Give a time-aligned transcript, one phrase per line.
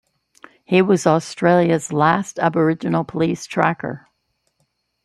[0.63, 4.07] He was Australia's last Aboriginal police tracker.